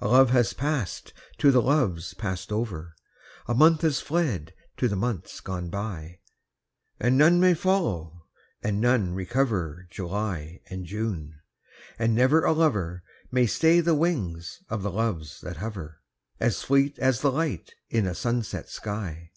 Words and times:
A 0.00 0.08
love 0.08 0.30
has 0.30 0.54
passed 0.54 1.12
to 1.36 1.50
the 1.50 1.60
loves 1.60 2.14
passed 2.14 2.50
over, 2.50 2.96
A 3.46 3.52
month 3.52 3.82
has 3.82 4.00
fled 4.00 4.54
to 4.78 4.88
the 4.88 4.96
months 4.96 5.40
gone 5.42 5.68
by; 5.68 6.20
And 6.98 7.18
none 7.18 7.38
may 7.38 7.52
follow, 7.52 8.24
and 8.62 8.80
none 8.80 9.12
recover 9.12 9.86
July 9.90 10.62
and 10.70 10.86
June, 10.86 11.40
and 11.98 12.14
never 12.14 12.44
a 12.46 12.54
lover 12.54 13.02
May 13.30 13.44
stay 13.46 13.80
the 13.80 13.94
wings 13.94 14.62
of 14.70 14.82
the 14.82 14.90
Loves 14.90 15.42
that 15.42 15.58
hover, 15.58 16.00
As 16.40 16.62
fleet 16.62 16.98
as 16.98 17.20
the 17.20 17.30
light 17.30 17.74
in 17.90 18.06
a 18.06 18.14
sunset 18.14 18.70
sky. 18.70 19.32